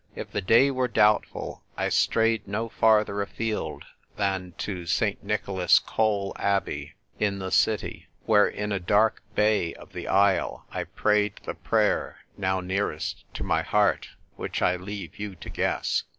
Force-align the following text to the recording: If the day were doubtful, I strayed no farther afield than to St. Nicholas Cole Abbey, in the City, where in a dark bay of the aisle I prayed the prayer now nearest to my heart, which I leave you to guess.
If 0.15 0.31
the 0.31 0.41
day 0.41 0.71
were 0.71 0.87
doubtful, 0.87 1.61
I 1.77 1.89
strayed 1.89 2.47
no 2.47 2.69
farther 2.69 3.21
afield 3.21 3.85
than 4.15 4.53
to 4.57 4.87
St. 4.87 5.23
Nicholas 5.23 5.77
Cole 5.77 6.33
Abbey, 6.39 6.95
in 7.19 7.37
the 7.37 7.51
City, 7.51 8.07
where 8.25 8.47
in 8.47 8.71
a 8.71 8.79
dark 8.79 9.21
bay 9.35 9.75
of 9.75 9.93
the 9.93 10.07
aisle 10.07 10.65
I 10.71 10.85
prayed 10.85 11.39
the 11.43 11.53
prayer 11.53 12.17
now 12.35 12.61
nearest 12.61 13.25
to 13.35 13.43
my 13.43 13.61
heart, 13.61 14.09
which 14.37 14.63
I 14.63 14.75
leave 14.75 15.19
you 15.19 15.35
to 15.35 15.49
guess. 15.51 16.03